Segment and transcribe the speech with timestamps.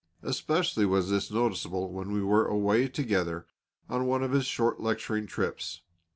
[0.23, 3.45] Especially was this noticeable when we were away together
[3.87, 5.83] on one of his short lecturing trips.